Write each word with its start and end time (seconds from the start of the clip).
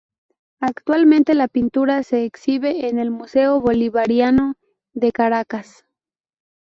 Actualmente 0.61 1.35
la 1.35 1.47
pintura 1.47 2.01
se 2.01 2.25
exhibe 2.25 2.89
en 2.89 2.97
el 2.97 3.11
Museo 3.11 3.61
Bolivariano 3.61 4.55
de 4.93 5.11
Caracas 5.11 5.85